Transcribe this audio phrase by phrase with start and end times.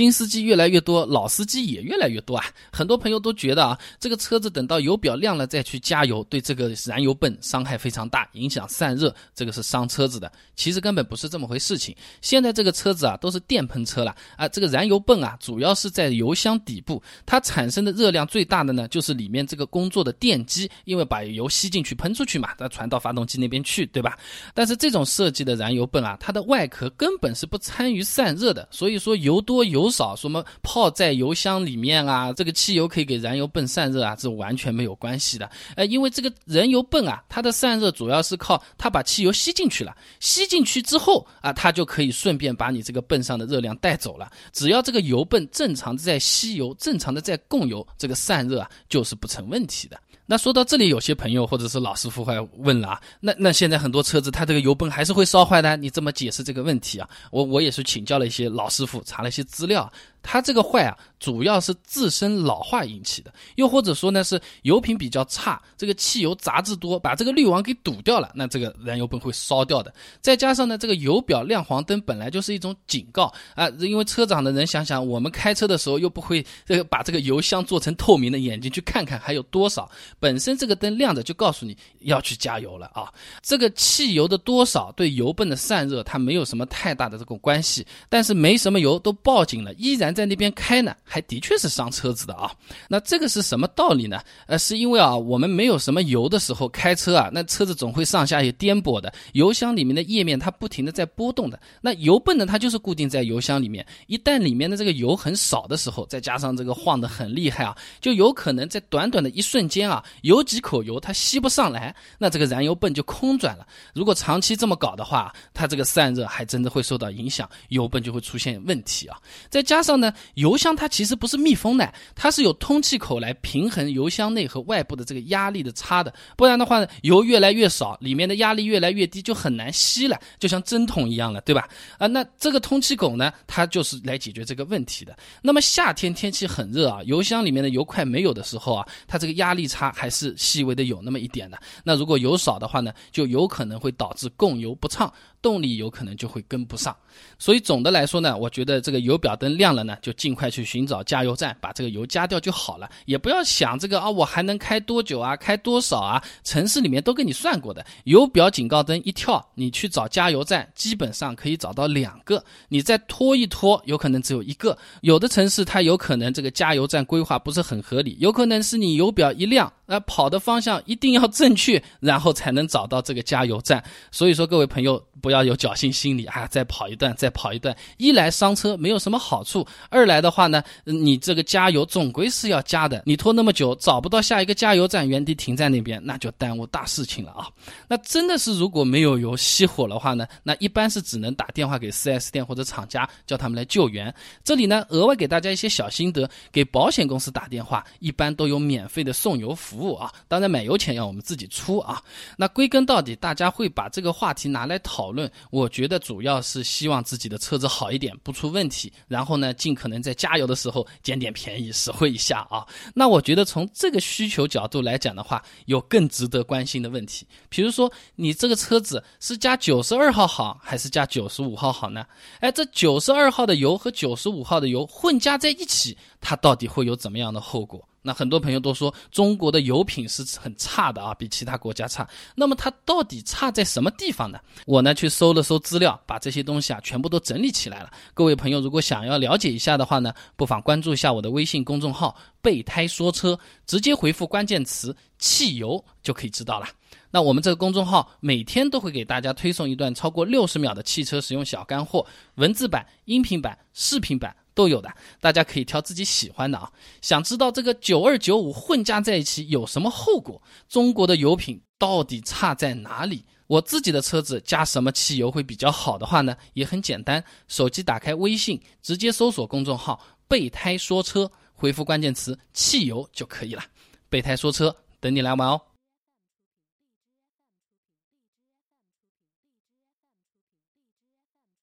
[0.00, 2.46] 新司机越来越多，老司机也越来越多啊！
[2.72, 10.32] 很多朋友都觉得啊，这个车子等到油表亮了再去加油，对这个燃油泵伤害非常大，影响散热，这个是伤车子的。
[10.56, 11.94] 其实根本不是这么回事情。
[12.22, 24.18] 现在这个车子啊都是电喷车了啊，这个燃油泵啊主要是在油箱底部，它产生的热量最大的呢就是里面这个工作的电机，因为把油吸进去喷出去嘛，再传到发动机那边去，对吧？
[24.54, 29.89] 但是这种设计的燃油泵啊，它的外壳根本是不参与散热的，所以说油多油。
[29.90, 32.32] 少，什么泡在油箱里面啊？
[32.32, 34.14] 这个汽油可以给燃油泵散热啊？
[34.16, 35.50] 这完全没有关系的。
[35.76, 44.30] 呃，因为这个燃油泵啊，它的散热主要是靠它把汽油吸进去了，吸进去之后啊，它就可以顺便把你这个泵上的热量带走了。
[44.52, 50.00] 只要这个油泵正常的在吸油，正常的在供油，这个散热啊就是不成问题的。
[50.30, 57.08] 那说到这里，有些朋友或者是老师傅会问了啊，那那现在很多车子它这个油泵还是会烧坏的，你这么解释这个问题啊？
[57.32, 59.92] 我我也是请教了一些老师傅，查了一些资料。
[60.22, 69.92] 它这个坏啊，主要是自身老化引起的，又或者说呢是油品比较差，这个汽油杂质多，把这个滤网给堵掉了，那这个燃油泵会烧掉的。
[70.20, 83.10] 再加上呢，这个油表亮黄灯本来就是一种警告啊，因为车长的人想想，我们开车的时候又不会这个把这个油箱做成透明的，眼睛去看看还有多少，本身这个灯亮着就告诉你要去加油了啊。
[83.40, 90.09] 这个汽油的多少对油泵的散热它没有什么太大的这个关系，但是没什么油都报警了，依然。
[90.14, 92.52] 在那边开呢，还的确是伤车子的啊。
[92.88, 94.20] 那这个是什么道理呢？
[94.46, 101.60] 呃，是因为啊，我们没有什么油的时候开车啊，那车子总会上下有颠簸的，油箱里面的液面它不停的在波动的。
[101.82, 103.86] 那油泵呢，它就是固定在油箱里面。
[104.06, 113.66] 一旦里面的这个油很少的时候，再加上这个晃的很厉害啊，就有可能在短短的一瞬间啊，有几口油它吸不上来，那这个燃油泵就空转了。
[113.94, 119.16] 如果长期这么搞的话，它这个散热还真的会受到影响，油泵就会出现问题啊。
[119.50, 119.99] 再加上。
[120.00, 131.68] 呢，油箱它其实不是密封的，它是有通气口来平衡油箱内和外部的这个压力的差的，不然的话呢，油越来越少，里面的压力越来越低，就很难吸了，就像针筒一样了，对吧？
[131.98, 135.16] 啊，那这个通气口呢，它就是来解决这个问题的。
[135.42, 141.60] 那么夏天天气很热啊，油箱里面的油快没有的时候啊，它这个压力差还是细微的有那么一点的。
[141.84, 145.12] 那如果油少的话呢，就有可能会导致供油不畅。
[145.42, 146.94] 动力有可能就会跟不上，
[147.38, 156.22] 所以总的来说呢，我觉得这个油表灯亮了呢，就尽快去寻找加油站，把这个油加掉就好了，也不要想这个啊，我还能开多久啊，开多少啊？
[156.44, 164.76] 城市里面都给你算过的，油表警告灯一跳，你去找加油站，基本上可以找到两个，你再拖一拖，有可能只有一个。
[165.02, 169.72] 有的城市它有可能这个加油站规划不是很合理，有可能是你油表一亮。
[169.90, 173.82] 那跑的方向一定要正确，然后才能找到这个加油站。
[174.12, 176.46] 所以说，各位朋友不要有侥幸心理啊！
[176.46, 183.02] 再跑一段，再跑一段，一来伤车没有什么好处，二来的话呢，你这个加油总归是要加的。
[183.04, 187.48] 你拖那么久找不到下一个加油站，原地停在那边，那就耽误大事情了啊！
[187.88, 194.14] 那真的是如果没有油熄火的话呢，那一般是只能打电话给 4S 店或者厂家，叫他们来救援。
[194.44, 199.94] 这里呢，额外给大家一些小心得：给保险公司打电话，一般都有免费的送油服务服务。
[199.94, 202.02] 啊，当然买油钱要我们自己出啊。
[202.36, 208.92] 那归根到底，大家会把这个话题拿来讨论，我觉得主要是希望自己的车子好一点，不出问题。
[209.08, 212.66] 然后呢，尽可能在加油的时候捡点便宜，实惠一下啊。
[212.94, 222.04] 那我觉得从这个需求角度来讲的话，有更值得关心的问题，比如说你这个车子是加九十二号好，还是加九十五号好呢？
[222.40, 227.86] 哎，这九十二号的油和九十五号的油混加在一起，它到底会有怎么样的后果？
[228.02, 232.08] 那很多朋友都说中国的油品是很差的啊，比其他国家差。
[232.34, 234.38] 那么它到底差在什么地方呢？
[234.66, 237.90] 我呢去搜了搜资料，把这些东西啊全部都整理起来了。
[238.14, 246.66] 各位朋友如果想要了解一下的话呢，不妨关注一下我的微信公众号“备胎说车”，直接回复关键词“汽油”就可以知道了。
[247.10, 252.06] 那我们这个公众号每天都会给大家推送一段超过六十秒的汽车使用小干货，
[252.36, 254.34] 文字版、音频版、视频版。
[254.54, 256.70] 都有的，大家可以挑自己喜欢的啊。
[257.00, 260.40] 想知道这个九二九五混加在一起有什么后果？
[260.68, 263.24] 中国的油品到底差在哪里？
[263.46, 266.36] 我自己的车子加什么汽油会比较好的话呢？
[266.52, 273.64] 也很简单，手机打开微信，直接搜索公众号“备胎说车”，回复关键词“汽油”就可以了。
[274.08, 275.60] 备胎说车，等你来玩哦。